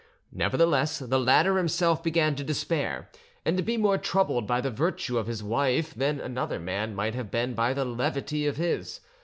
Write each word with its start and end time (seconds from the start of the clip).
Nevertheless, 0.31 0.97
the 0.97 1.19
latter 1.19 1.57
himself 1.57 2.01
began 2.01 2.33
to 2.35 2.43
despair, 2.43 3.11
and 3.45 3.55
to 3.55 3.61
be 3.61 3.77
more 3.77 3.99
troubled 3.99 4.47
by 4.47 4.59
the 4.59 4.71
virtue 4.71 5.19
of 5.19 5.27
his 5.27 5.43
wife 5.43 5.93
than 5.93 6.19
another 6.19 6.57
man 6.59 6.95
might 6.95 7.13
have 7.13 7.29
been 7.29 7.53
by 7.53 7.75
the 7.75 7.85
levity 7.85 8.47
of 8.47 8.57
his. 8.57 9.01